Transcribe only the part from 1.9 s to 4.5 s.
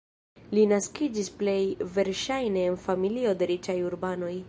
verŝajne en familio de riĉaj urbanoj.